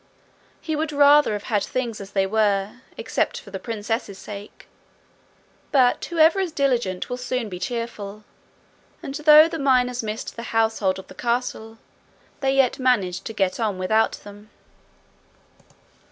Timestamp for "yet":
12.55-12.79